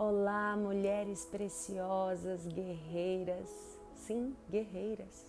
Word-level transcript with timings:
Olá, 0.00 0.56
mulheres 0.56 1.24
preciosas, 1.24 2.46
guerreiras, 2.46 3.50
sim, 3.96 4.32
guerreiras, 4.48 5.26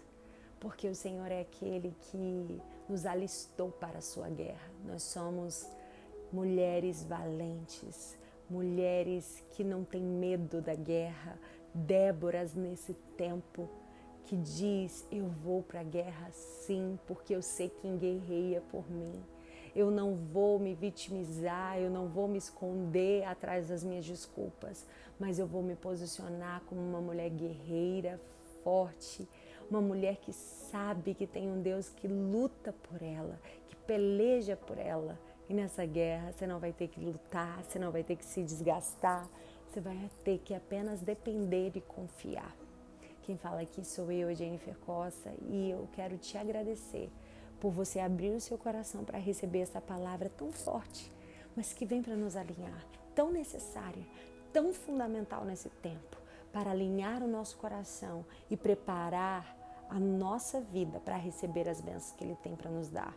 porque 0.59 0.87
o 0.87 0.93
Senhor 0.93 1.31
é 1.31 1.41
aquele 1.41 1.91
que 2.11 2.61
nos 2.87 3.03
alistou 3.03 3.71
para 3.71 3.97
a 3.97 4.01
sua 4.01 4.29
guerra. 4.29 4.69
Nós 4.85 5.01
somos 5.01 5.67
mulheres 6.31 7.03
valentes, 7.03 8.15
mulheres 8.47 9.43
que 9.53 9.63
não 9.63 9.83
têm 9.83 10.03
medo 10.03 10.61
da 10.61 10.75
guerra, 10.75 11.39
Déboras 11.73 12.53
nesse 12.53 12.93
tempo 13.17 13.67
que 14.25 14.37
diz: 14.37 15.03
Eu 15.11 15.29
vou 15.29 15.63
para 15.63 15.79
a 15.79 15.83
guerra 15.83 16.29
sim, 16.31 16.99
porque 17.07 17.35
eu 17.35 17.41
sei 17.41 17.69
quem 17.69 17.97
guerreia 17.97 18.61
por 18.69 18.87
mim. 18.87 19.19
Eu 19.75 19.91
não 19.91 20.15
vou 20.15 20.59
me 20.59 20.73
vitimizar, 20.73 21.77
eu 21.77 21.89
não 21.89 22.07
vou 22.07 22.27
me 22.27 22.37
esconder 22.37 23.23
atrás 23.25 23.67
das 23.67 23.83
minhas 23.83 24.05
desculpas, 24.05 24.85
mas 25.19 25.39
eu 25.39 25.47
vou 25.47 25.61
me 25.61 25.75
posicionar 25.75 26.61
como 26.67 26.81
uma 26.81 27.01
mulher 27.01 27.29
guerreira, 27.29 28.19
forte, 28.63 29.27
uma 29.69 29.81
mulher 29.81 30.17
que 30.17 30.33
sabe 30.33 31.13
que 31.13 31.27
tem 31.27 31.49
um 31.49 31.61
Deus 31.61 31.89
que 31.89 32.07
luta 32.07 32.73
por 32.89 33.01
ela, 33.01 33.39
que 33.67 33.75
peleja 33.75 34.55
por 34.55 34.77
ela. 34.77 35.19
E 35.47 35.53
nessa 35.53 35.85
guerra 35.85 36.31
você 36.31 36.45
não 36.45 36.59
vai 36.59 36.71
ter 36.71 36.87
que 36.87 36.99
lutar, 36.99 37.63
você 37.63 37.79
não 37.79 37.91
vai 37.91 38.03
ter 38.03 38.15
que 38.15 38.25
se 38.25 38.43
desgastar, 38.43 39.27
você 39.67 39.79
vai 39.79 40.09
ter 40.23 40.39
que 40.39 40.53
apenas 40.53 41.01
depender 41.01 41.71
e 41.75 41.81
confiar. 41.81 42.55
Quem 43.23 43.37
fala 43.37 43.61
aqui 43.61 43.85
sou 43.85 44.11
eu, 44.11 44.33
Jennifer 44.33 44.75
Costa, 44.79 45.31
e 45.47 45.69
eu 45.69 45.87
quero 45.93 46.17
te 46.17 46.37
agradecer 46.37 47.09
por 47.59 47.71
você 47.71 47.99
abrir 47.99 48.31
o 48.31 48.39
seu 48.39 48.57
coração 48.57 49.03
para 49.03 49.17
receber 49.17 49.59
essa 49.59 49.81
palavra 49.81 50.29
tão 50.29 50.51
forte, 50.51 51.11
mas 51.55 51.73
que 51.73 51.85
vem 51.85 52.01
para 52.01 52.15
nos 52.15 52.35
alinhar, 52.35 52.85
tão 53.13 53.31
necessária, 53.31 54.05
tão 54.53 54.73
fundamental 54.73 55.43
nesse 55.45 55.69
tempo, 55.69 56.17
para 56.51 56.71
alinhar 56.71 57.21
o 57.23 57.27
nosso 57.27 57.57
coração 57.57 58.25
e 58.49 58.57
preparar 58.57 59.57
a 59.89 59.99
nossa 59.99 60.61
vida 60.61 60.99
para 60.99 61.17
receber 61.17 61.67
as 61.67 61.81
bênçãos 61.81 62.11
que 62.13 62.23
Ele 62.23 62.35
tem 62.35 62.55
para 62.55 62.69
nos 62.69 62.89
dar. 62.89 63.15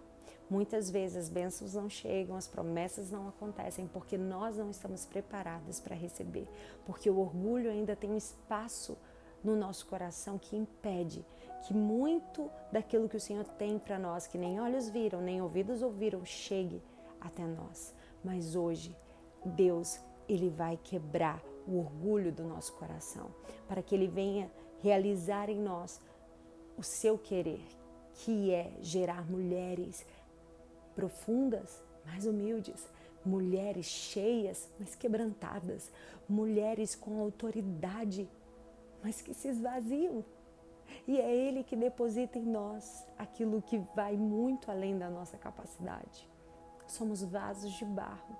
Muitas 0.48 0.90
vezes 0.90 1.16
as 1.16 1.28
bênçãos 1.28 1.74
não 1.74 1.88
chegam, 1.88 2.36
as 2.36 2.46
promessas 2.46 3.10
não 3.10 3.28
acontecem 3.28 3.86
porque 3.86 4.18
nós 4.18 4.56
não 4.56 4.70
estamos 4.70 5.06
preparadas 5.06 5.80
para 5.80 5.94
receber, 5.94 6.48
porque 6.84 7.08
o 7.08 7.18
orgulho 7.18 7.70
ainda 7.70 7.96
tem 7.96 8.10
um 8.10 8.16
espaço 8.16 8.98
no 9.42 9.56
nosso 9.56 9.86
coração 9.86 10.38
que 10.38 10.56
impede 10.56 11.24
que 11.62 11.72
muito 11.72 12.50
daquilo 12.70 13.08
que 13.08 13.16
o 13.16 13.20
Senhor 13.20 13.44
tem 13.44 13.78
para 13.78 13.98
nós, 13.98 14.26
que 14.26 14.36
nem 14.36 14.60
olhos 14.60 14.88
viram, 14.88 15.20
nem 15.20 15.40
ouvidos 15.40 15.82
ouviram, 15.82 16.24
chegue 16.24 16.82
até 17.20 17.44
nós. 17.44 17.94
Mas 18.24 18.56
hoje, 18.56 18.96
Deus, 19.44 20.00
ele 20.28 20.50
vai 20.50 20.76
quebrar 20.82 21.42
o 21.66 21.78
orgulho 21.78 22.32
do 22.32 22.42
nosso 22.42 22.72
coração, 22.74 23.30
para 23.68 23.82
que 23.82 23.94
ele 23.94 24.08
venha 24.08 24.50
realizar 24.80 25.48
em 25.48 25.60
nós 25.60 26.00
o 26.76 26.82
seu 26.82 27.16
querer, 27.16 27.64
que 28.14 28.52
é 28.52 28.72
gerar 28.80 29.30
mulheres 29.30 30.04
profundas, 30.94 31.82
mais 32.04 32.26
humildes, 32.26 32.84
mulheres 33.24 33.86
cheias, 33.86 34.68
mas 34.80 34.96
quebrantadas, 34.96 35.90
mulheres 36.28 36.96
com 36.96 37.20
autoridade, 37.20 38.28
mas 39.02 39.20
que 39.20 39.32
se 39.32 39.48
esvaziam 39.48 40.24
e 41.06 41.20
é 41.20 41.34
Ele 41.34 41.62
que 41.62 41.76
deposita 41.76 42.38
em 42.38 42.44
nós 42.44 43.06
aquilo 43.18 43.62
que 43.62 43.78
vai 43.94 44.16
muito 44.16 44.70
além 44.70 44.98
da 44.98 45.08
nossa 45.08 45.36
capacidade. 45.36 46.28
Somos 46.86 47.22
vasos 47.22 47.72
de 47.72 47.84
barro, 47.84 48.36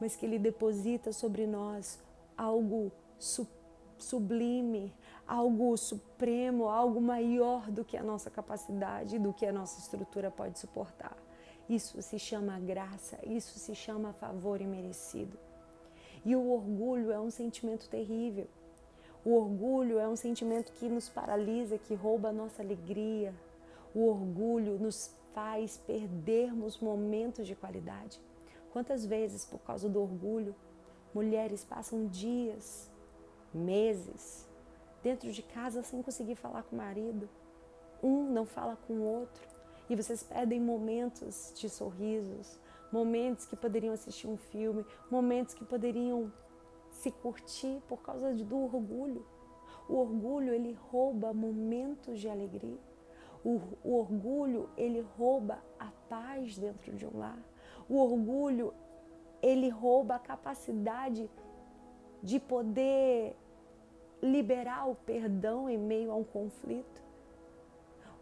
mas 0.00 0.16
que 0.16 0.26
Ele 0.26 0.38
deposita 0.38 1.12
sobre 1.12 1.46
nós 1.46 1.98
algo 2.36 2.92
sublime, 3.98 4.94
algo 5.26 5.76
supremo, 5.76 6.68
algo 6.68 7.00
maior 7.00 7.70
do 7.70 7.84
que 7.84 7.96
a 7.96 8.02
nossa 8.02 8.30
capacidade, 8.30 9.18
do 9.18 9.32
que 9.32 9.46
a 9.46 9.52
nossa 9.52 9.78
estrutura 9.80 10.30
pode 10.30 10.58
suportar. 10.58 11.16
Isso 11.68 12.00
se 12.00 12.18
chama 12.18 12.60
graça, 12.60 13.18
isso 13.24 13.58
se 13.58 13.74
chama 13.74 14.12
favor 14.12 14.60
imerecido. 14.60 15.38
E 16.24 16.34
o 16.36 16.50
orgulho 16.50 17.10
é 17.10 17.20
um 17.20 17.30
sentimento 17.30 17.88
terrível. 17.88 18.48
O 19.26 19.34
orgulho 19.34 19.98
é 19.98 20.06
um 20.06 20.14
sentimento 20.14 20.70
que 20.70 20.88
nos 20.88 21.08
paralisa, 21.08 21.76
que 21.76 21.96
rouba 21.96 22.28
a 22.28 22.32
nossa 22.32 22.62
alegria. 22.62 23.34
O 23.92 24.06
orgulho 24.06 24.78
nos 24.78 25.10
faz 25.34 25.76
perdermos 25.78 26.78
momentos 26.78 27.44
de 27.44 27.56
qualidade. 27.56 28.20
Quantas 28.72 29.04
vezes, 29.04 29.44
por 29.44 29.58
causa 29.58 29.88
do 29.88 30.00
orgulho, 30.00 30.54
mulheres 31.12 31.64
passam 31.64 32.06
dias, 32.06 32.88
meses, 33.52 34.48
dentro 35.02 35.32
de 35.32 35.42
casa 35.42 35.82
sem 35.82 36.00
conseguir 36.02 36.36
falar 36.36 36.62
com 36.62 36.76
o 36.76 36.78
marido? 36.78 37.28
Um 38.00 38.30
não 38.30 38.46
fala 38.46 38.78
com 38.86 38.92
o 38.92 39.02
outro. 39.02 39.42
E 39.90 39.96
vocês 39.96 40.22
perdem 40.22 40.60
momentos 40.60 41.52
de 41.56 41.68
sorrisos, 41.68 42.60
momentos 42.92 43.44
que 43.44 43.56
poderiam 43.56 43.92
assistir 43.92 44.28
um 44.28 44.36
filme, 44.36 44.86
momentos 45.10 45.52
que 45.52 45.64
poderiam 45.64 46.32
se 46.96 47.10
curtir 47.10 47.80
por 47.88 48.02
causa 48.02 48.32
do 48.34 48.58
orgulho. 48.64 49.24
O 49.88 49.94
orgulho 49.96 50.52
ele 50.52 50.72
rouba 50.90 51.32
momentos 51.32 52.20
de 52.20 52.28
alegria. 52.28 52.78
O, 53.44 53.60
o 53.84 53.98
orgulho 53.98 54.68
ele 54.76 55.00
rouba 55.16 55.62
a 55.78 55.90
paz 56.08 56.58
dentro 56.58 56.92
de 56.92 57.06
um 57.06 57.18
lar. 57.18 57.38
O 57.88 57.98
orgulho 57.98 58.74
ele 59.42 59.68
rouba 59.68 60.16
a 60.16 60.18
capacidade 60.18 61.30
de 62.22 62.40
poder 62.40 63.36
liberar 64.20 64.88
o 64.88 64.94
perdão 64.94 65.68
em 65.70 65.78
meio 65.78 66.10
a 66.10 66.16
um 66.16 66.24
conflito. 66.24 67.04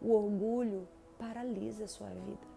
O 0.01 0.11
orgulho 0.11 0.87
paralisa 1.17 1.85
a 1.85 1.87
sua 1.87 2.09
vida. 2.09 2.55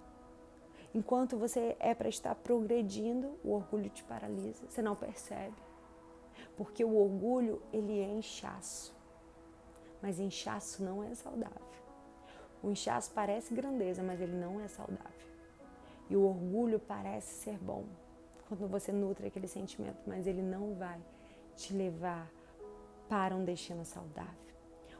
Enquanto 0.94 1.36
você 1.36 1.76
é 1.78 1.94
para 1.94 2.08
estar 2.08 2.34
progredindo, 2.34 3.38
o 3.44 3.52
orgulho 3.52 3.88
te 3.88 4.02
paralisa, 4.04 4.66
você 4.68 4.82
não 4.82 4.96
percebe. 4.96 5.54
Porque 6.56 6.84
o 6.84 6.94
orgulho, 6.96 7.62
ele 7.72 7.98
é 8.00 8.08
inchaço. 8.08 8.94
Mas 10.02 10.18
inchaço 10.18 10.82
não 10.82 11.02
é 11.02 11.14
saudável. 11.14 11.68
O 12.62 12.70
inchaço 12.70 13.12
parece 13.14 13.54
grandeza, 13.54 14.02
mas 14.02 14.20
ele 14.20 14.36
não 14.36 14.60
é 14.60 14.68
saudável. 14.68 15.28
E 16.10 16.16
o 16.16 16.22
orgulho 16.22 16.78
parece 16.78 17.44
ser 17.44 17.58
bom 17.58 17.84
quando 18.48 18.66
você 18.66 18.90
nutre 18.90 19.26
aquele 19.26 19.46
sentimento, 19.46 19.98
mas 20.06 20.26
ele 20.26 20.42
não 20.42 20.74
vai 20.74 20.98
te 21.54 21.74
levar 21.74 22.30
para 23.08 23.34
um 23.36 23.44
destino 23.44 23.84
saudável. 23.84 24.48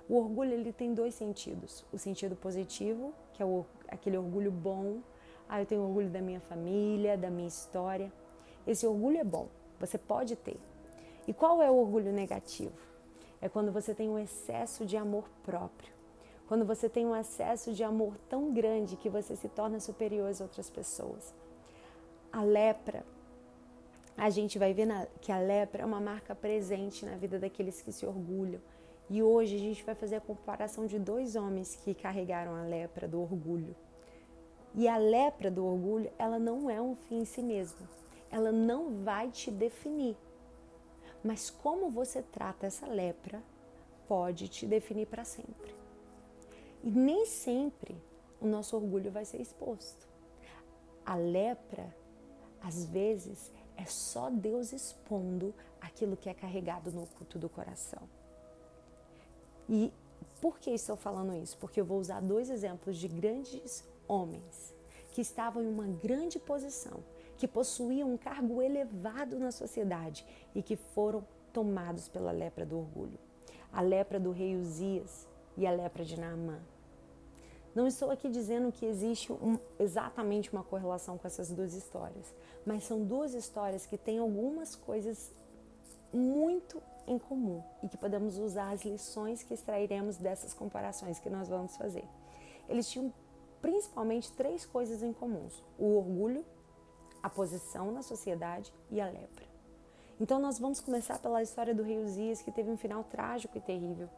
O 0.09 0.17
orgulho 0.17 0.53
ele 0.53 0.73
tem 0.73 0.95
dois 0.95 1.15
sentidos: 1.15 1.85
o 1.93 1.99
sentido 1.99 2.37
positivo, 2.37 3.13
que 3.33 3.43
é 3.43 3.47
o, 3.47 3.65
aquele 3.89 4.17
orgulho 4.17 4.51
bom. 4.51 5.01
Ah, 5.49 5.61
eu 5.61 5.67
tenho 5.67 5.83
orgulho 5.83 6.11
da 6.11 6.21
minha 6.21 6.41
família, 6.41 7.17
da 7.17 7.31
minha 7.31 7.49
história. 7.49 8.13
Esse 8.67 8.87
orgulho 8.87 9.19
é 9.19 9.25
bom, 9.25 9.49
você 9.81 9.97
pode 9.97 10.37
ter. 10.37 10.61
E 11.29 11.35
qual 11.35 11.61
é 11.61 11.71
o 11.71 11.77
orgulho 11.77 12.11
negativo? 12.11 12.73
É 13.39 13.51
quando 13.51 13.71
você 13.71 13.95
tem 13.95 14.09
um 14.09 14.19
excesso 14.19 14.87
de 14.87 14.97
amor 14.97 15.29
próprio. 15.43 15.93
Quando 16.47 16.65
você 16.65 16.89
tem 16.89 17.05
um 17.05 17.15
excesso 17.15 17.75
de 17.75 17.85
amor 17.85 18.15
tão 18.31 18.51
grande 18.51 18.97
que 18.97 19.11
você 19.11 19.37
se 19.37 19.47
torna 19.47 19.79
superior 19.79 20.31
às 20.31 20.41
outras 20.41 20.71
pessoas. 20.71 21.35
A 22.33 22.43
lepra, 22.43 23.05
a 24.17 24.31
gente 24.31 24.59
vai 24.59 24.73
ver 24.73 24.87
na, 24.87 25.07
que 25.21 25.31
a 25.31 25.39
lepra 25.39 25.83
é 25.83 25.85
uma 25.85 26.01
marca 26.01 26.35
presente 26.35 27.05
na 27.05 27.15
vida 27.15 27.39
daqueles 27.39 27.83
que 27.83 27.93
se 27.93 28.07
orgulham. 28.07 28.61
E 29.11 29.23
hoje 29.23 29.57
a 29.57 29.59
gente 29.59 29.85
vai 29.85 29.95
fazer 29.95 30.17
a 30.17 30.23
comparação 30.23 30.87
de 30.87 30.99
dois 30.99 31.37
homens 31.37 31.77
que 31.77 31.93
carregaram 31.93 32.55
a 32.55 32.63
lepra 32.63 33.07
do 33.07 33.21
orgulho. 33.21 33.77
E 34.75 34.89
a 34.89 34.97
lepra 34.97 35.51
do 35.51 35.63
orgulho, 35.67 36.11
ela 36.19 36.39
não 36.39 36.71
é 36.71 36.81
um 36.81 36.97
fim 36.97 37.21
em 37.21 37.25
si 37.27 37.43
mesma. 37.43 37.87
Ela 38.31 38.51
não 38.51 39.05
vai 39.05 39.31
te 39.31 39.51
definir. 39.51 40.17
Mas 41.23 41.51
como 41.51 41.91
você 41.91 42.23
trata 42.23 42.67
essa 42.67 42.87
lepra 42.87 43.43
pode 44.07 44.49
te 44.49 44.67
definir 44.67 45.07
para 45.07 45.25
sempre. 45.25 45.75
E 46.83 46.91
nem 46.91 47.27
sempre 47.27 47.97
o 48.41 48.47
nosso 48.47 48.77
orgulho 48.77 49.11
vai 49.11 49.25
ser 49.25 49.41
exposto. 49.41 50.07
A 51.05 51.17
lepra, 51.17 51.95
às 52.63 52.85
vezes, 52.85 53.53
é 53.77 53.85
só 53.85 54.31
Deus 54.31 54.73
expondo 54.73 55.55
aquilo 55.81 56.17
que 56.17 56.29
é 56.29 56.35
carregado 56.35 56.91
no 56.93 57.07
culto 57.07 57.39
do 57.39 57.49
coração. 57.49 58.03
E 59.69 59.93
por 60.41 60.59
que 60.59 60.71
estou 60.71 60.97
falando 60.97 61.35
isso? 61.35 61.57
Porque 61.59 61.81
eu 61.81 61.85
vou 61.85 61.99
usar 61.99 62.21
dois 62.21 62.49
exemplos 62.49 62.97
de 62.97 63.09
grandes 63.09 63.85
homens 64.07 64.75
que 65.13 65.21
estavam 65.21 65.63
em 65.63 65.69
uma 65.69 65.87
grande 65.87 66.39
posição 66.39 67.03
que 67.39 67.49
possuíam 67.49 68.13
um 68.13 68.17
cargo 68.19 68.61
elevado 68.61 69.39
na 69.39 69.51
sociedade 69.51 70.27
e 70.55 70.63
que 70.63 70.77
foram 70.77 71.25
tomados 71.53 72.09
pela 72.09 72.33
lepra 72.33 72.67
do 72.67 72.77
orgulho. 72.77 73.19
A 73.73 73.81
lepra 73.81 74.19
do 74.19 74.33
rei 74.33 74.57
Uzias 74.57 75.27
e 75.57 75.67
a 75.67 75.71
lepra 75.71 76.05
de 76.05 76.19
Naamã. 76.19 76.59
Não 77.75 77.87
estou 77.87 78.11
aqui 78.11 78.29
dizendo 78.29 78.73
que 78.73 78.85
existe 78.85 79.33
um, 79.33 79.57
exatamente 79.79 80.53
uma 80.53 80.65
correlação 80.65 81.17
com 81.17 81.27
essas 81.27 81.51
duas 81.51 81.75
histórias, 81.75 82.35
mas 82.67 82.85
são 82.85 83.05
duas 83.05 83.35
histórias 83.35 83.87
que 83.87 83.97
têm 83.97 84.19
algumas 84.19 84.75
coisas 84.75 85.33
muito 86.13 86.83
em 87.07 87.19
comum 87.19 87.63
e 87.83 87.89
que 87.89 87.97
podemos 87.97 88.37
usar 88.39 88.73
as 88.73 88.85
lições 88.85 89.43
que 89.43 89.55
extrairemos 89.55 90.17
dessas 90.17 90.53
comparações 90.53 91.21
que 91.21 91.31
nós 91.31 91.49
vamos 91.49 91.77
fazer. 91.77 92.05
Eles 92.69 92.91
tinham 92.91 93.13
principalmente 93.61 94.33
três 94.33 94.67
coisas 94.67 95.03
em 95.03 95.13
comuns: 95.13 95.63
o 95.79 95.97
orgulho, 95.97 96.45
a 97.23 97.29
posição 97.29 97.91
na 97.91 98.03
sociedade 98.03 98.73
e 98.91 99.01
a 99.01 99.07
lepra. 99.07 99.47
Então 100.21 100.41
nós 100.41 100.59
vamos 100.59 100.81
começar 100.81 101.19
pela 101.19 101.43
história 101.43 101.75
do 101.75 101.83
rei 101.83 102.03
Uzias, 102.03 102.43
que 102.43 102.51
teve 102.51 102.71
um 102.71 102.77
final 102.77 103.05
trágico 103.05 103.57
e 103.57 103.61
terrível. 103.61 104.09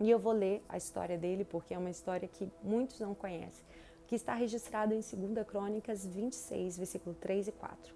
E 0.00 0.08
eu 0.08 0.18
vou 0.18 0.32
ler 0.32 0.64
a 0.68 0.76
história 0.76 1.18
dele 1.18 1.44
porque 1.44 1.74
é 1.74 1.78
uma 1.78 1.90
história 1.90 2.28
que 2.28 2.48
muitos 2.62 3.00
não 3.00 3.14
conhecem, 3.14 3.64
que 4.06 4.14
está 4.14 4.34
registrada 4.34 4.94
em 4.94 5.00
2 5.00 5.46
Crônicas 5.46 6.06
26, 6.06 6.78
versículo 6.78 7.16
3 7.16 7.48
e 7.48 7.52
4. 7.52 7.94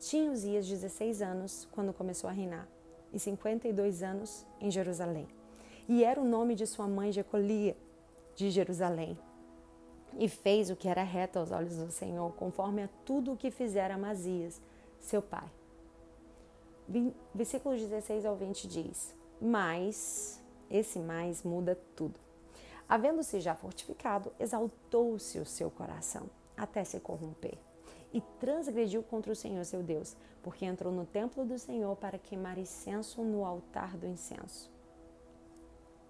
Tinha 0.00 0.32
Uzias 0.32 0.66
16 0.66 1.22
anos 1.22 1.68
quando 1.70 1.92
começou 1.92 2.28
a 2.28 2.32
reinar 2.32 2.68
e 3.12 3.18
52 3.18 4.02
anos 4.02 4.44
em 4.60 4.70
Jerusalém. 4.70 5.28
E 5.88 6.02
era 6.02 6.20
o 6.20 6.24
nome 6.24 6.56
de 6.56 6.66
sua 6.66 6.88
mãe 6.88 7.12
Jecolia 7.12 7.76
de 8.34 8.50
Jerusalém. 8.50 9.16
E 10.18 10.28
fez 10.28 10.70
o 10.70 10.76
que 10.76 10.88
era 10.88 11.02
reto 11.02 11.38
aos 11.38 11.50
olhos 11.50 11.76
do 11.76 11.90
Senhor, 11.90 12.32
conforme 12.34 12.84
a 12.84 12.88
tudo 13.04 13.32
o 13.32 13.36
que 13.36 13.50
fizera 13.50 13.94
Amazias, 13.94 14.60
seu 15.00 15.20
pai. 15.20 15.48
Versículos 17.34 17.80
16 17.80 18.24
ao 18.24 18.36
20 18.36 18.68
diz: 18.68 19.14
Mas, 19.40 20.40
esse 20.70 20.98
mais 20.98 21.42
muda 21.42 21.78
tudo. 21.96 22.20
Havendo-se 22.88 23.40
já 23.40 23.54
fortificado, 23.54 24.32
exaltou-se 24.38 25.38
o 25.38 25.46
seu 25.46 25.70
coração 25.70 26.28
até 26.56 26.84
se 26.84 27.00
corromper 27.00 27.58
e 28.12 28.20
transgrediu 28.38 29.02
contra 29.02 29.32
o 29.32 29.36
Senhor 29.36 29.64
seu 29.64 29.82
Deus, 29.82 30.16
porque 30.42 30.64
entrou 30.64 30.92
no 30.92 31.04
templo 31.04 31.44
do 31.44 31.58
Senhor 31.58 31.96
para 31.96 32.18
queimar 32.18 32.58
incenso 32.58 33.22
no 33.22 33.44
altar 33.44 33.96
do 33.96 34.06
incenso. 34.06 34.70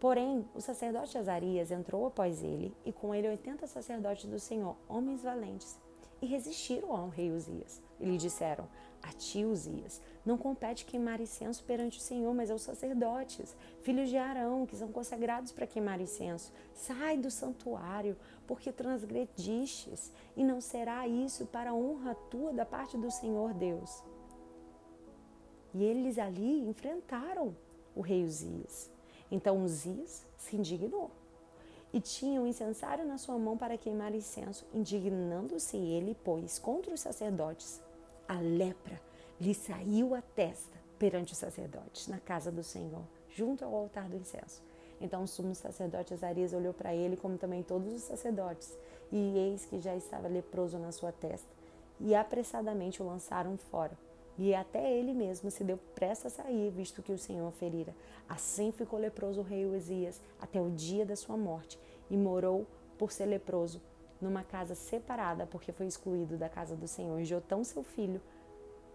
Porém, 0.04 0.46
o 0.54 0.60
sacerdote 0.60 1.16
Azarias 1.16 1.70
entrou 1.70 2.04
após 2.04 2.42
ele, 2.42 2.76
e 2.84 2.92
com 2.92 3.14
ele 3.14 3.26
oitenta 3.26 3.66
sacerdotes 3.66 4.26
do 4.26 4.38
Senhor, 4.38 4.76
homens 4.86 5.22
valentes, 5.22 5.80
e 6.20 6.26
resistiram 6.26 6.94
ao 6.94 7.08
rei 7.08 7.30
Uzias. 7.30 7.80
E 7.98 8.04
lhe 8.04 8.18
disseram: 8.18 8.68
A 9.02 9.12
ti, 9.14 9.46
Uzias, 9.46 10.02
não 10.22 10.36
compete 10.36 10.84
queimar 10.84 11.22
incenso 11.22 11.64
perante 11.64 11.96
o 11.96 12.02
Senhor, 12.02 12.34
mas 12.34 12.50
aos 12.50 12.60
sacerdotes, 12.60 13.56
filhos 13.80 14.10
de 14.10 14.18
Arão, 14.18 14.66
que 14.66 14.76
são 14.76 14.88
consagrados 14.88 15.52
para 15.52 15.66
queimar 15.66 15.98
incenso. 15.98 16.52
Sai 16.74 17.16
do 17.16 17.30
santuário, 17.30 18.14
porque 18.46 18.70
transgredistes, 18.70 20.12
e 20.36 20.44
não 20.44 20.60
será 20.60 21.08
isso 21.08 21.46
para 21.46 21.70
a 21.70 21.74
honra 21.74 22.14
tua 22.30 22.52
da 22.52 22.66
parte 22.66 22.98
do 22.98 23.10
Senhor 23.10 23.54
Deus. 23.54 24.04
E 25.72 25.82
eles 25.82 26.18
ali 26.18 26.60
enfrentaram 26.68 27.56
o 27.96 28.02
rei 28.02 28.22
Uzias. 28.22 28.92
Então 29.30 29.64
Uzias 29.64 30.24
se 30.36 30.56
indignou 30.56 31.10
e 31.92 32.00
tinha 32.00 32.40
um 32.40 32.46
incensário 32.46 33.06
na 33.06 33.18
sua 33.18 33.38
mão 33.38 33.56
para 33.56 33.78
queimar 33.78 34.12
incenso, 34.14 34.66
indignando-se 34.74 35.76
ele, 35.76 36.16
pois, 36.24 36.58
contra 36.58 36.92
os 36.92 37.00
sacerdotes, 37.00 37.80
a 38.26 38.40
lepra 38.40 39.00
lhe 39.40 39.54
saiu 39.54 40.14
a 40.14 40.20
testa 40.20 40.76
perante 40.98 41.32
os 41.32 41.38
sacerdotes 41.38 42.08
na 42.08 42.18
casa 42.18 42.50
do 42.50 42.64
Senhor, 42.64 43.02
junto 43.28 43.64
ao 43.64 43.74
altar 43.74 44.08
do 44.08 44.16
incenso. 44.16 44.62
Então 45.00 45.22
o 45.22 45.28
sumo 45.28 45.54
sacerdote 45.54 46.14
Azarias 46.14 46.52
olhou 46.52 46.72
para 46.72 46.94
ele, 46.94 47.16
como 47.16 47.36
também 47.38 47.62
todos 47.62 47.92
os 47.92 48.02
sacerdotes, 48.02 48.76
e 49.12 49.38
eis 49.38 49.64
que 49.64 49.80
já 49.80 49.94
estava 49.94 50.28
leproso 50.28 50.78
na 50.78 50.90
sua 50.90 51.12
testa. 51.12 51.48
E 52.00 52.14
apressadamente 52.14 53.02
o 53.02 53.06
lançaram 53.06 53.56
fora. 53.56 53.96
E 54.36 54.54
até 54.54 54.92
ele 54.92 55.12
mesmo 55.12 55.50
se 55.50 55.62
deu 55.62 55.78
pressa 55.94 56.28
a 56.28 56.30
sair, 56.30 56.70
visto 56.70 57.02
que 57.02 57.12
o 57.12 57.18
Senhor 57.18 57.50
ferira. 57.52 57.94
Assim 58.28 58.72
ficou 58.72 58.98
leproso 58.98 59.40
o 59.40 59.44
rei 59.44 59.64
Uzias 59.64 60.20
até 60.40 60.60
o 60.60 60.70
dia 60.70 61.06
da 61.06 61.14
sua 61.14 61.36
morte, 61.36 61.78
e 62.10 62.16
morou 62.16 62.66
por 62.98 63.12
ser 63.12 63.26
leproso 63.26 63.80
numa 64.20 64.42
casa 64.42 64.74
separada, 64.74 65.46
porque 65.46 65.72
foi 65.72 65.86
excluído 65.86 66.36
da 66.36 66.48
casa 66.48 66.74
do 66.74 66.88
Senhor. 66.88 67.20
E 67.20 67.24
Jotão, 67.24 67.62
seu 67.62 67.82
filho, 67.82 68.20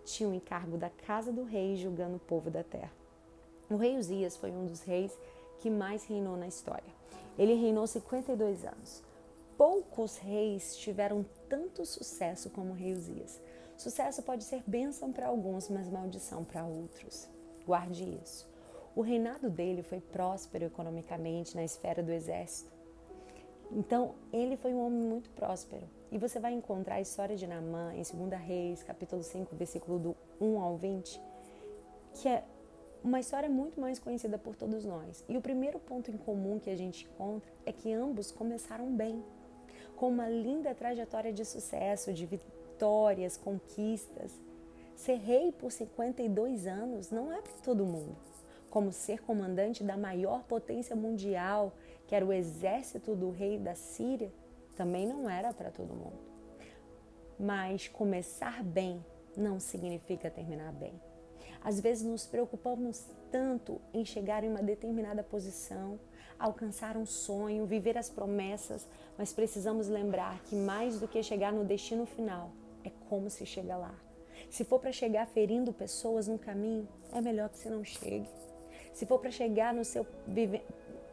tinha 0.03 0.27
o 0.27 0.33
encargo 0.33 0.77
da 0.77 0.89
casa 0.89 1.31
do 1.31 1.43
rei, 1.43 1.75
julgando 1.75 2.15
o 2.15 2.19
povo 2.19 2.49
da 2.49 2.63
terra. 2.63 2.91
O 3.69 3.75
rei 3.75 3.97
Uzias 3.97 4.35
foi 4.35 4.51
um 4.51 4.65
dos 4.65 4.81
reis 4.81 5.17
que 5.59 5.69
mais 5.69 6.03
reinou 6.05 6.35
na 6.35 6.47
história. 6.47 6.91
Ele 7.37 7.53
reinou 7.53 7.85
52 7.85 8.65
anos. 8.65 9.03
Poucos 9.57 10.17
reis 10.17 10.75
tiveram 10.75 11.25
tanto 11.49 11.85
sucesso 11.85 12.49
como 12.49 12.71
o 12.71 12.75
rei 12.75 12.93
Uzias. 12.93 13.41
Sucesso 13.75 14.21
pode 14.21 14.43
ser 14.43 14.63
bênção 14.67 15.11
para 15.11 15.27
alguns, 15.27 15.67
mas 15.69 15.89
maldição 15.89 16.43
para 16.45 16.65
outros. 16.65 17.27
Guarde 17.65 18.03
isso. 18.23 18.47
O 18.95 19.01
reinado 19.01 19.49
dele 19.49 19.81
foi 19.81 19.99
próspero 19.99 20.65
economicamente 20.65 21.55
na 21.55 21.63
esfera 21.63 22.03
do 22.03 22.11
exército. 22.11 22.71
Então, 23.71 24.15
ele 24.33 24.57
foi 24.57 24.73
um 24.73 24.85
homem 24.85 25.01
muito 25.01 25.29
próspero. 25.31 25.87
E 26.11 26.17
você 26.17 26.39
vai 26.39 26.53
encontrar 26.53 26.95
a 26.95 27.01
história 27.01 27.35
de 27.35 27.45
Naamã 27.45 27.93
em 27.93 28.01
2 28.01 28.41
Reis, 28.41 28.83
capítulo 28.83 29.21
5, 29.21 29.55
versículo 29.55 29.99
do 29.99 30.17
1 30.41 30.59
ao 30.59 30.75
20, 30.75 31.21
que 32.15 32.27
é 32.27 32.43
uma 33.03 33.19
história 33.19 33.47
muito 33.47 33.79
mais 33.79 33.99
conhecida 33.99 34.37
por 34.37 34.55
todos 34.55 34.83
nós. 34.85 35.23
E 35.29 35.37
o 35.37 35.41
primeiro 35.41 35.79
ponto 35.79 36.11
em 36.11 36.17
comum 36.17 36.59
que 36.59 36.69
a 36.69 36.75
gente 36.75 37.05
encontra 37.05 37.49
é 37.65 37.71
que 37.71 37.93
ambos 37.93 38.31
começaram 38.31 38.91
bem, 38.93 39.23
com 39.99 40.07
uma 40.07 40.29
linda 40.29 40.73
trajetória 40.73 41.33
de 41.33 41.43
sucesso, 41.43 42.13
de 42.13 42.25
vitórias, 42.25 43.35
conquistas. 43.35 44.31
Ser 44.95 45.17
rei 45.17 45.51
por 45.51 45.73
52 45.73 46.67
anos 46.67 47.11
não 47.11 47.33
é 47.33 47.41
para 47.41 47.51
todo 47.61 47.85
mundo. 47.85 48.15
Como 48.69 48.93
ser 48.93 49.21
comandante 49.21 49.83
da 49.83 49.97
maior 49.97 50.43
potência 50.43 50.95
mundial, 50.95 51.73
que 52.07 52.15
era 52.15 52.25
o 52.25 52.31
exército 52.31 53.13
do 53.13 53.29
rei 53.29 53.59
da 53.59 53.75
Síria, 53.75 54.31
também 54.77 55.05
não 55.05 55.29
era 55.29 55.51
para 55.53 55.69
todo 55.69 55.93
mundo. 55.93 56.17
Mas 57.37 57.89
começar 57.89 58.63
bem 58.63 59.03
não 59.35 59.59
significa 59.59 60.29
terminar 60.29 60.71
bem. 60.71 60.93
Às 61.63 61.79
vezes 61.79 62.03
nos 62.03 62.25
preocupamos 62.25 63.05
tanto 63.31 63.79
em 63.93 64.05
chegar 64.05 64.43
em 64.43 64.49
uma 64.49 64.63
determinada 64.63 65.23
posição, 65.23 65.99
alcançar 66.37 66.95
um 66.95 67.05
sonho, 67.05 67.65
viver 67.65 67.97
as 67.97 68.09
promessas, 68.09 68.87
mas 69.17 69.33
precisamos 69.33 69.87
lembrar 69.87 70.41
que 70.43 70.55
mais 70.55 70.99
do 70.99 71.07
que 71.07 71.21
chegar 71.21 71.51
no 71.51 71.65
destino 71.65 72.05
final, 72.05 72.51
é 72.83 72.91
como 73.09 73.29
se 73.29 73.45
chega 73.45 73.75
lá. 73.75 73.93
Se 74.49 74.63
for 74.63 74.79
para 74.79 74.91
chegar 74.91 75.27
ferindo 75.27 75.73
pessoas 75.73 76.27
no 76.27 76.39
caminho, 76.39 76.87
é 77.11 77.21
melhor 77.21 77.49
que 77.49 77.57
você 77.57 77.69
não 77.69 77.83
chegue. 77.83 78.29
Se 78.93 79.05
for 79.05 79.19
para 79.19 79.31
chegar 79.31 79.73
no 79.73 79.83
seu 79.83 80.05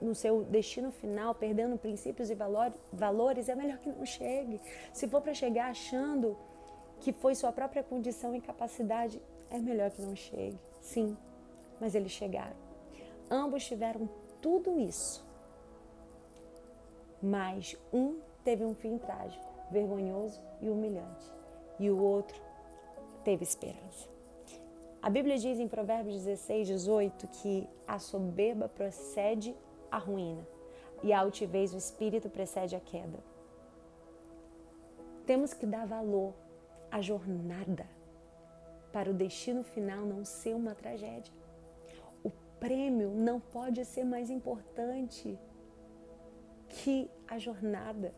no 0.00 0.14
seu 0.14 0.44
destino 0.44 0.92
final, 0.92 1.34
perdendo 1.34 1.78
princípios 1.78 2.30
e 2.30 2.36
valores, 2.92 3.48
é 3.48 3.54
melhor 3.54 3.78
que 3.78 3.88
não 3.88 4.04
chegue. 4.04 4.60
Se 4.92 5.08
for 5.08 5.22
para 5.22 5.32
chegar 5.32 5.70
achando 5.70 6.36
que 7.00 7.12
foi 7.12 7.34
sua 7.34 7.50
própria 7.50 7.82
condição 7.82 8.34
e 8.34 8.40
capacidade, 8.40 9.20
é 9.50 9.58
melhor 9.58 9.90
que 9.90 10.02
não 10.02 10.14
chegue. 10.16 10.58
Sim, 10.80 11.16
mas 11.80 11.94
eles 11.94 12.12
chegaram. 12.12 12.56
Ambos 13.30 13.64
tiveram 13.66 14.08
tudo 14.40 14.78
isso. 14.78 15.24
Mas 17.22 17.76
um 17.92 18.20
teve 18.44 18.64
um 18.64 18.74
fim 18.74 18.98
trágico, 18.98 19.44
vergonhoso 19.70 20.40
e 20.60 20.68
humilhante, 20.68 21.32
e 21.78 21.90
o 21.90 21.98
outro 21.98 22.40
teve 23.24 23.42
esperança. 23.42 24.08
A 25.02 25.10
Bíblia 25.10 25.38
diz 25.38 25.58
em 25.58 25.68
Provérbios 25.68 26.22
16, 26.22 26.68
18 26.68 27.28
que 27.28 27.68
a 27.86 27.98
soberba 27.98 28.68
procede 28.68 29.56
a 29.90 29.98
ruína, 29.98 30.46
e 31.02 31.12
a 31.12 31.20
altivez 31.20 31.72
do 31.72 31.78
espírito 31.78 32.28
precede 32.28 32.76
a 32.76 32.80
queda. 32.80 33.18
Temos 35.26 35.52
que 35.52 35.66
dar 35.66 35.86
valor 35.86 36.34
à 36.90 37.00
jornada 37.00 37.95
para 38.96 39.10
o 39.10 39.12
destino 39.12 39.62
final 39.62 40.06
não 40.06 40.24
ser 40.24 40.54
uma 40.54 40.74
tragédia. 40.74 41.30
O 42.24 42.30
prêmio 42.58 43.10
não 43.10 43.38
pode 43.38 43.84
ser 43.84 44.04
mais 44.04 44.30
importante 44.30 45.38
que 46.66 47.10
a 47.28 47.36
jornada. 47.36 48.14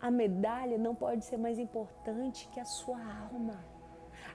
A 0.00 0.12
medalha 0.12 0.78
não 0.78 0.94
pode 0.94 1.24
ser 1.24 1.36
mais 1.38 1.58
importante 1.58 2.48
que 2.52 2.60
a 2.60 2.64
sua 2.64 3.00
alma. 3.32 3.64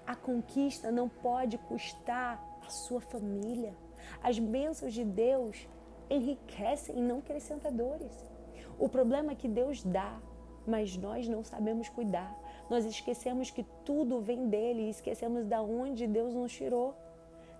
A 0.05 0.13
conquista 0.13 0.91
não 0.91 1.07
pode 1.07 1.57
custar 1.57 2.43
a 2.67 2.69
sua 2.69 2.99
família. 2.99 3.73
As 4.21 4.37
bênçãos 4.37 4.93
de 4.93 5.05
Deus 5.05 5.69
enriquecem 6.09 6.97
e 6.97 7.01
não 7.01 7.19
acrescentadores. 7.19 8.29
O 8.77 8.89
problema 8.89 9.31
é 9.31 9.35
que 9.35 9.47
Deus 9.47 9.83
dá, 9.83 10.19
mas 10.67 10.97
nós 10.97 11.29
não 11.29 11.45
sabemos 11.45 11.87
cuidar. 11.87 12.37
Nós 12.69 12.85
esquecemos 12.85 13.49
que 13.49 13.65
tudo 13.83 14.21
vem 14.21 14.47
dele 14.47 14.83
e 14.83 14.89
esquecemos 14.89 15.45
da 15.45 15.61
onde 15.61 16.05
Deus 16.05 16.33
nos 16.33 16.51
tirou. 16.51 16.95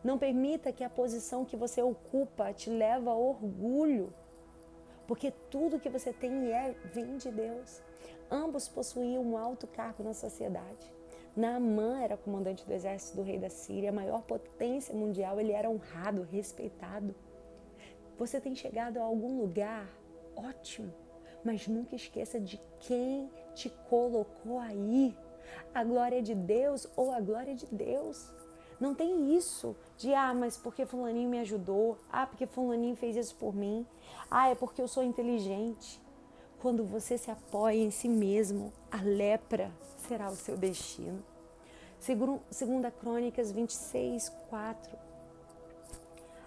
Não 0.03 0.17
permita 0.17 0.71
que 0.71 0.83
a 0.83 0.89
posição 0.89 1.43
que 1.43 1.57
você 1.57 1.81
ocupa 1.81 2.53
te 2.53 2.69
leve 2.69 3.09
a 3.09 3.13
orgulho, 3.13 4.13
porque 5.07 5.31
tudo 5.49 5.79
que 5.79 5.89
você 5.89 6.13
tem 6.13 6.45
e 6.45 6.51
é 6.51 6.75
vem 6.93 7.17
de 7.17 7.31
Deus. 7.31 7.81
Ambos 8.29 8.69
possuíam 8.69 9.23
um 9.23 9.37
alto 9.37 9.65
cargo 9.65 10.03
na 10.03 10.13
sociedade. 10.13 10.93
Naamã 11.35 12.01
era 12.01 12.15
comandante 12.15 12.65
do 12.65 12.73
exército 12.73 13.17
do 13.17 13.23
rei 13.23 13.39
da 13.39 13.49
Síria, 13.49 13.89
a 13.89 13.93
maior 13.93 14.21
potência 14.21 14.93
mundial, 14.93 15.39
ele 15.39 15.51
era 15.51 15.69
honrado, 15.69 16.21
respeitado. 16.23 17.15
Você 18.17 18.39
tem 18.39 18.55
chegado 18.55 18.97
a 18.97 19.03
algum 19.03 19.39
lugar 19.39 19.89
ótimo, 20.35 20.93
mas 21.43 21.67
nunca 21.67 21.96
esqueça 21.96 22.39
de 22.39 22.60
quem 22.79 23.29
te 23.53 23.69
colocou 23.89 24.60
aí. 24.60 25.15
A 25.74 25.84
glória 25.84 26.22
de 26.22 26.36
Deus 26.36 26.88
ou 26.96 27.12
a 27.12 27.19
glória 27.19 27.55
de 27.55 27.65
Deus. 27.67 28.31
Não 28.79 28.96
tem 28.96 29.36
isso 29.36 29.75
de, 29.98 30.13
ah, 30.13 30.34
mas 30.34 30.55
porque 30.55 30.86
Fulaninho 30.86 31.29
me 31.29 31.39
ajudou, 31.39 31.98
ah, 32.12 32.25
porque 32.25 32.48
Fulaninho 32.48 32.96
fez 32.96 33.15
isso 33.15 33.36
por 33.36 33.53
mim, 33.53 33.86
ah, 34.31 34.50
é 34.50 34.55
porque 34.55 34.81
eu 34.81 34.88
sou 34.88 35.03
inteligente. 35.03 36.01
Quando 36.62 36.86
você 36.86 37.17
se 37.17 37.29
apoia 37.29 37.81
em 37.81 37.91
si 37.91 38.08
mesmo, 38.08 38.72
a 38.89 39.01
lepra 39.01 39.72
será 39.98 40.29
o 40.29 40.36
seu 40.36 40.55
destino. 40.58 41.24
Segunda 42.50 42.89
Crônicas 42.89 43.51
26, 43.51 44.29
4. 44.50 44.98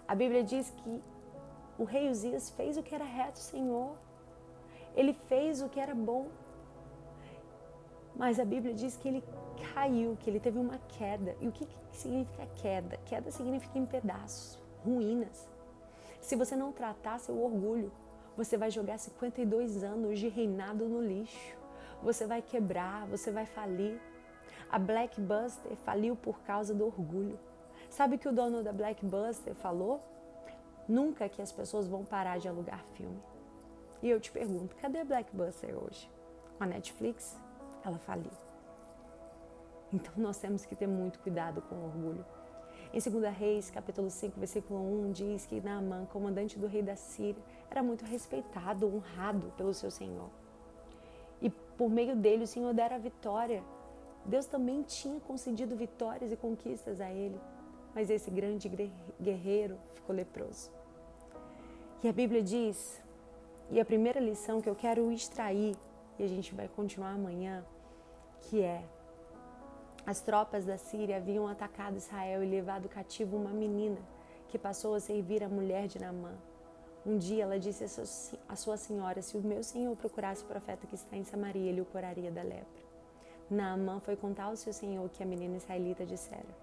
A 0.08 0.14
Bíblia 0.14 0.42
diz 0.42 0.70
que 0.70 1.02
o 1.78 1.84
rei 1.84 2.10
Uzias 2.10 2.50
fez 2.50 2.76
o 2.76 2.82
que 2.82 2.94
era 2.94 3.04
reto, 3.04 3.38
Senhor. 3.38 3.96
Ele 4.94 5.12
fez 5.12 5.62
o 5.62 5.68
que 5.68 5.80
era 5.80 5.94
bom. 5.94 6.28
Mas 8.14 8.38
a 8.38 8.44
Bíblia 8.44 8.74
diz 8.74 8.96
que 8.96 9.08
ele 9.08 9.24
caiu, 9.74 10.16
que 10.20 10.28
ele 10.28 10.40
teve 10.40 10.58
uma 10.58 10.78
queda. 10.88 11.36
E 11.40 11.48
o 11.48 11.52
que, 11.52 11.64
que 11.64 11.78
significa 11.92 12.46
queda? 12.56 12.96
Queda 13.06 13.30
significa 13.30 13.78
em 13.78 13.86
pedaços, 13.86 14.58
ruínas. 14.84 15.48
Se 16.20 16.36
você 16.36 16.54
não 16.54 16.72
tratar 16.72 17.18
seu 17.18 17.42
orgulho, 17.42 17.90
você 18.36 18.56
vai 18.56 18.70
jogar 18.70 18.98
52 18.98 19.82
anos 19.82 20.18
de 20.18 20.28
reinado 20.28 20.88
no 20.88 21.02
lixo. 21.02 21.56
Você 22.02 22.26
vai 22.26 22.42
quebrar, 22.42 23.06
você 23.06 23.30
vai 23.30 23.46
falir. 23.46 24.00
A 24.70 24.78
Blackbuster 24.78 25.76
faliu 25.76 26.16
por 26.16 26.40
causa 26.40 26.74
do 26.74 26.86
orgulho. 26.86 27.38
Sabe 27.90 28.16
o 28.16 28.18
que 28.18 28.28
o 28.28 28.32
dono 28.32 28.62
da 28.62 28.72
Blackbuster 28.72 29.54
falou? 29.54 30.00
Nunca 30.88 31.28
que 31.28 31.42
as 31.42 31.52
pessoas 31.52 31.86
vão 31.86 32.04
parar 32.04 32.38
de 32.38 32.48
alugar 32.48 32.82
filme. 32.94 33.20
E 34.02 34.10
eu 34.10 34.18
te 34.20 34.32
pergunto, 34.32 34.74
cadê 34.76 34.98
a 34.98 35.04
Blackbuster 35.04 35.76
hoje? 35.80 36.10
Com 36.58 36.64
a 36.64 36.66
Netflix, 36.66 37.40
ela 37.84 37.98
faliu. 37.98 38.32
Então 39.92 40.12
nós 40.16 40.38
temos 40.38 40.64
que 40.64 40.74
ter 40.74 40.88
muito 40.88 41.20
cuidado 41.20 41.62
com 41.62 41.76
o 41.76 41.84
orgulho. 41.84 42.24
Em 42.92 42.98
2 42.98 43.34
Reis, 43.34 43.70
capítulo 43.70 44.10
5, 44.10 44.38
versículo 44.38 44.80
1, 45.06 45.12
diz 45.12 45.46
que 45.46 45.60
Naaman, 45.60 46.06
comandante 46.06 46.58
do 46.58 46.66
rei 46.66 46.82
da 46.82 46.96
Síria, 46.96 47.42
era 47.70 47.82
muito 47.82 48.04
respeitado, 48.04 48.86
honrado 48.86 49.52
pelo 49.56 49.72
seu 49.72 49.90
Senhor. 49.90 50.28
E 51.40 51.48
por 51.48 51.88
meio 51.88 52.16
dele 52.16 52.44
o 52.44 52.46
Senhor 52.46 52.74
dera 52.74 52.98
vitória. 52.98 53.62
Deus 54.24 54.46
também 54.46 54.82
tinha 54.82 55.20
concedido 55.20 55.76
vitórias 55.76 56.32
e 56.32 56.36
conquistas 56.36 57.00
a 57.00 57.10
ele, 57.10 57.40
mas 57.94 58.10
esse 58.10 58.30
grande 58.30 58.70
guerreiro 59.20 59.78
ficou 59.94 60.14
leproso. 60.14 60.70
E 62.02 62.08
a 62.08 62.12
Bíblia 62.12 62.42
diz, 62.42 63.01
e 63.72 63.80
a 63.80 63.84
primeira 63.86 64.20
lição 64.20 64.60
que 64.60 64.68
eu 64.68 64.74
quero 64.74 65.10
extrair, 65.10 65.74
e 66.18 66.22
a 66.22 66.28
gente 66.28 66.54
vai 66.54 66.68
continuar 66.68 67.12
amanhã, 67.12 67.64
que 68.42 68.60
é 68.62 68.84
as 70.04 70.20
tropas 70.20 70.66
da 70.66 70.76
Síria 70.76 71.16
haviam 71.16 71.48
atacado 71.48 71.96
Israel 71.96 72.44
e 72.44 72.46
levado 72.46 72.86
cativo 72.86 73.34
uma 73.34 73.50
menina 73.50 73.98
que 74.48 74.58
passou 74.58 74.94
a 74.94 75.00
servir 75.00 75.42
a 75.42 75.48
mulher 75.48 75.86
de 75.86 75.98
Naamã. 75.98 76.34
Um 77.06 77.16
dia 77.16 77.44
ela 77.44 77.58
disse 77.58 77.84
à 78.46 78.56
sua 78.56 78.76
senhora: 78.76 79.22
Se 79.22 79.38
o 79.38 79.40
meu 79.40 79.62
senhor 79.62 79.96
procurasse 79.96 80.44
o 80.44 80.46
profeta 80.46 80.86
que 80.86 80.94
está 80.94 81.16
em 81.16 81.24
Samaria, 81.24 81.70
ele 81.70 81.80
o 81.80 81.86
curaria 81.86 82.30
da 82.30 82.42
lepra. 82.42 82.82
Naamã 83.50 84.00
foi 84.00 84.16
contar 84.16 84.44
ao 84.44 84.56
seu 84.56 84.72
senhor 84.74 85.08
que 85.08 85.22
a 85.22 85.26
menina 85.26 85.56
israelita 85.56 86.04
dissera. 86.04 86.54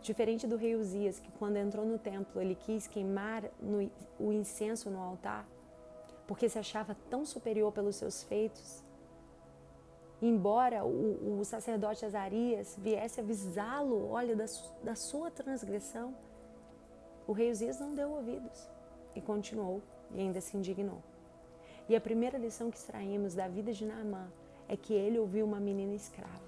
Diferente 0.00 0.46
do 0.46 0.56
rei 0.56 0.76
Uzias, 0.76 1.18
que 1.18 1.30
quando 1.32 1.56
entrou 1.58 1.84
no 1.84 1.98
templo 1.98 2.40
ele 2.40 2.54
quis 2.54 2.86
queimar 2.86 3.42
no, 3.60 3.90
o 4.18 4.32
incenso 4.32 4.88
no 4.88 5.00
altar, 5.00 5.46
porque 6.28 6.46
se 6.46 6.58
achava 6.58 6.94
tão 7.08 7.24
superior 7.24 7.72
pelos 7.72 7.96
seus 7.96 8.22
feitos, 8.22 8.84
embora 10.20 10.84
o, 10.84 11.40
o 11.40 11.44
sacerdote 11.44 12.04
Azarias 12.04 12.76
viesse 12.78 13.18
avisá-lo, 13.18 14.10
olha, 14.10 14.36
da, 14.36 14.44
da 14.84 14.94
sua 14.94 15.30
transgressão, 15.30 16.14
o 17.26 17.32
rei 17.32 17.50
Uzias 17.50 17.80
não 17.80 17.94
deu 17.94 18.10
ouvidos 18.10 18.68
e 19.14 19.22
continuou 19.22 19.80
e 20.12 20.20
ainda 20.20 20.38
se 20.42 20.54
indignou. 20.54 21.02
E 21.88 21.96
a 21.96 22.00
primeira 22.00 22.36
lição 22.36 22.70
que 22.70 22.76
extraímos 22.76 23.34
da 23.34 23.48
vida 23.48 23.72
de 23.72 23.86
Naamã 23.86 24.30
é 24.68 24.76
que 24.76 24.92
ele 24.92 25.18
ouviu 25.18 25.46
uma 25.46 25.58
menina 25.58 25.94
escrava, 25.94 26.44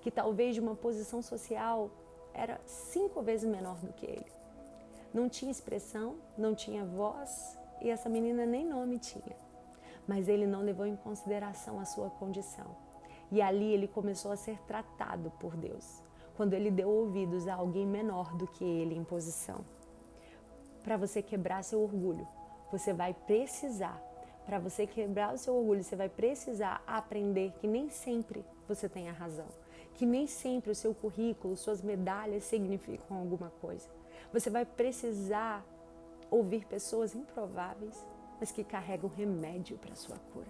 que 0.00 0.10
talvez 0.10 0.54
de 0.54 0.60
uma 0.60 0.76
posição 0.76 1.20
social 1.20 1.90
era 2.32 2.60
cinco 2.64 3.22
vezes 3.22 3.50
menor 3.50 3.76
do 3.78 3.92
que 3.92 4.06
ele. 4.06 4.32
Não 5.12 5.28
tinha 5.28 5.50
expressão, 5.50 6.14
não 6.38 6.54
tinha 6.54 6.84
voz 6.84 7.58
e 7.80 7.90
essa 7.90 8.08
menina 8.08 8.44
nem 8.46 8.66
nome 8.66 8.98
tinha. 8.98 9.36
Mas 10.06 10.28
ele 10.28 10.46
não 10.46 10.62
levou 10.62 10.86
em 10.86 10.96
consideração 10.96 11.78
a 11.78 11.84
sua 11.84 12.10
condição 12.10 12.90
e 13.30 13.40
ali 13.40 13.72
ele 13.72 13.86
começou 13.86 14.32
a 14.32 14.36
ser 14.36 14.58
tratado 14.62 15.30
por 15.38 15.56
Deus, 15.56 16.02
quando 16.36 16.54
ele 16.54 16.70
deu 16.70 16.88
ouvidos 16.88 17.46
a 17.46 17.54
alguém 17.54 17.86
menor 17.86 18.34
do 18.34 18.46
que 18.46 18.64
ele 18.64 18.94
em 18.94 19.04
posição. 19.04 19.64
Para 20.82 20.96
você 20.96 21.22
quebrar 21.22 21.62
seu 21.62 21.80
orgulho, 21.80 22.26
você 22.72 22.92
vai 22.92 23.14
precisar, 23.14 24.00
para 24.44 24.58
você 24.58 24.86
quebrar 24.86 25.34
o 25.34 25.38
seu 25.38 25.54
orgulho, 25.54 25.84
você 25.84 25.94
vai 25.94 26.08
precisar 26.08 26.82
aprender 26.86 27.52
que 27.60 27.68
nem 27.68 27.88
sempre 27.88 28.44
você 28.66 28.88
tem 28.88 29.08
a 29.08 29.12
razão, 29.12 29.46
que 29.94 30.06
nem 30.06 30.26
sempre 30.26 30.70
o 30.70 30.74
seu 30.74 30.94
currículo, 30.94 31.56
suas 31.56 31.82
medalhas 31.82 32.44
significam 32.44 33.18
alguma 33.18 33.50
coisa. 33.60 33.88
Você 34.32 34.48
vai 34.48 34.64
precisar 34.64 35.64
ouvir 36.30 36.64
pessoas 36.66 37.14
improváveis, 37.14 38.06
mas 38.38 38.50
que 38.50 38.64
carregam 38.64 39.10
remédio 39.10 39.76
para 39.78 39.94
sua 39.94 40.16
cura. 40.32 40.48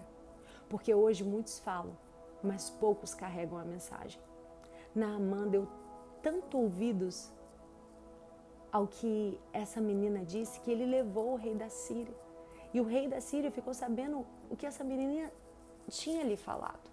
Porque 0.69 0.93
hoje 0.93 1.23
muitos 1.23 1.59
falam, 1.59 1.97
mas 2.43 2.69
poucos 2.69 3.13
carregam 3.13 3.57
a 3.57 3.65
mensagem. 3.65 4.21
Naamã 4.95 5.47
deu 5.47 5.67
tanto 6.21 6.57
ouvidos 6.57 7.31
ao 8.71 8.87
que 8.87 9.39
essa 9.51 9.81
menina 9.81 10.23
disse 10.23 10.59
que 10.61 10.71
ele 10.71 10.85
levou 10.85 11.33
o 11.33 11.35
rei 11.35 11.55
da 11.55 11.69
Síria. 11.69 12.15
E 12.73 12.79
o 12.79 12.85
rei 12.85 13.07
da 13.07 13.19
Síria 13.19 13.51
ficou 13.51 13.73
sabendo 13.73 14.25
o 14.49 14.55
que 14.55 14.65
essa 14.65 14.83
menina 14.83 15.31
tinha 15.89 16.23
lhe 16.23 16.37
falado. 16.37 16.89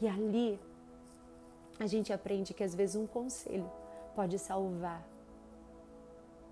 E 0.00 0.08
ali 0.08 0.58
a 1.78 1.86
gente 1.86 2.12
aprende 2.12 2.54
que 2.54 2.64
às 2.64 2.74
vezes 2.74 2.96
um 2.96 3.06
conselho 3.06 3.70
pode 4.14 4.38
salvar 4.38 5.06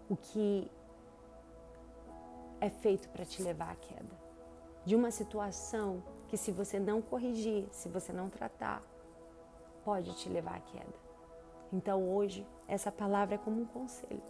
o 0.09 0.17
que 0.17 0.71
é 2.61 2.71
feito 2.71 3.09
para 3.11 3.25
te 3.25 3.43
levar 3.43 3.71
à 3.71 3.77
queda. 3.77 4.27
De 4.85 4.95
uma 4.95 5.11
situação 5.11 6.03
que 6.29 6.37
se 6.37 6.51
você 6.51 6.79
não 6.79 7.01
corrigir, 7.03 7.67
se 7.71 7.89
você 7.89 8.13
não 8.13 8.29
tratar, 8.29 8.83
pode 9.85 10.15
te 10.17 10.29
levar 10.29 10.57
à 10.57 10.61
queda. 10.61 11.07
Então 11.73 12.09
hoje 12.09 12.47
essa 12.69 12.91
palavra 12.91 13.35
é 13.35 13.39
como 13.39 13.63
um 13.63 13.67
conselho. 13.67 14.23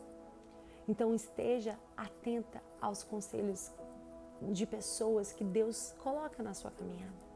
Então 0.88 1.14
esteja 1.14 1.78
atenta 1.96 2.62
aos 2.80 3.02
conselhos 3.02 3.72
de 4.40 4.66
pessoas 4.66 5.32
que 5.32 5.44
Deus 5.44 5.94
coloca 6.02 6.42
na 6.42 6.54
sua 6.54 6.70
caminhada. 6.70 7.26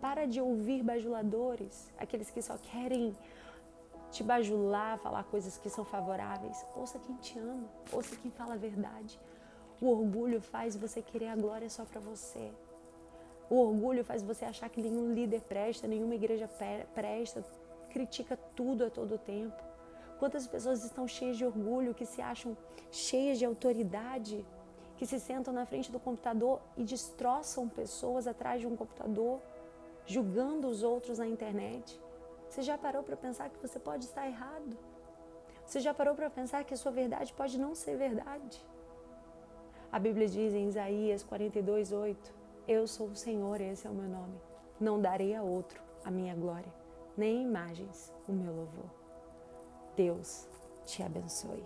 Para 0.00 0.26
de 0.26 0.40
ouvir 0.40 0.82
bajuladores, 0.82 1.92
aqueles 1.98 2.30
que 2.30 2.42
só 2.42 2.56
querem 2.58 3.16
te 4.10 4.22
bajular, 4.22 4.98
falar 4.98 5.24
coisas 5.24 5.58
que 5.58 5.68
são 5.68 5.84
favoráveis. 5.84 6.64
Ouça 6.76 6.98
quem 6.98 7.16
te 7.16 7.38
ama, 7.38 7.68
ouça 7.92 8.14
quem 8.16 8.30
fala 8.30 8.54
a 8.54 8.56
verdade. 8.56 9.18
O 9.80 9.88
orgulho 9.88 10.40
faz 10.40 10.76
você 10.76 11.02
querer 11.02 11.28
a 11.28 11.36
glória 11.36 11.68
só 11.68 11.84
para 11.84 12.00
você. 12.00 12.50
O 13.50 13.56
orgulho 13.56 14.04
faz 14.04 14.22
você 14.22 14.44
achar 14.44 14.68
que 14.68 14.80
nenhum 14.80 15.12
líder 15.12 15.42
presta, 15.42 15.86
nenhuma 15.86 16.14
igreja 16.14 16.48
presta, 16.94 17.44
critica 17.90 18.38
tudo 18.56 18.84
a 18.86 18.90
todo 18.90 19.18
tempo. 19.18 19.62
Quantas 20.18 20.46
pessoas 20.46 20.84
estão 20.84 21.06
cheias 21.06 21.36
de 21.36 21.44
orgulho, 21.44 21.94
que 21.94 22.06
se 22.06 22.22
acham 22.22 22.56
cheias 22.90 23.38
de 23.38 23.44
autoridade, 23.44 24.44
que 24.96 25.06
se 25.06 25.18
sentam 25.18 25.52
na 25.52 25.66
frente 25.66 25.90
do 25.90 25.98
computador 25.98 26.60
e 26.76 26.84
destroçam 26.84 27.68
pessoas 27.68 28.26
atrás 28.26 28.60
de 28.60 28.66
um 28.66 28.76
computador, 28.76 29.40
julgando 30.06 30.68
os 30.68 30.82
outros 30.82 31.18
na 31.18 31.26
internet. 31.26 32.00
Você 32.48 32.62
já 32.62 32.78
parou 32.78 33.02
para 33.02 33.16
pensar 33.16 33.50
que 33.50 33.58
você 33.58 33.78
pode 33.78 34.04
estar 34.04 34.26
errado? 34.26 34.78
Você 35.66 35.80
já 35.80 35.92
parou 35.92 36.14
para 36.14 36.30
pensar 36.30 36.64
que 36.64 36.74
a 36.74 36.76
sua 36.76 36.92
verdade 36.92 37.32
pode 37.32 37.58
não 37.58 37.74
ser 37.74 37.96
verdade? 37.96 38.64
A 39.94 39.98
Bíblia 40.00 40.26
diz 40.26 40.52
em 40.52 40.66
Isaías 40.66 41.22
42, 41.22 41.92
8: 41.92 42.34
eu 42.66 42.84
sou 42.84 43.10
o 43.10 43.14
Senhor, 43.14 43.60
esse 43.60 43.86
é 43.86 43.90
o 43.90 43.94
meu 43.94 44.08
nome. 44.08 44.34
Não 44.80 45.00
darei 45.00 45.36
a 45.36 45.42
outro 45.44 45.80
a 46.04 46.10
minha 46.10 46.34
glória, 46.34 46.74
nem 47.16 47.44
imagens 47.44 48.12
o 48.26 48.32
meu 48.32 48.52
louvor. 48.52 48.90
Deus 49.94 50.48
te 50.84 51.00
abençoe. 51.00 51.62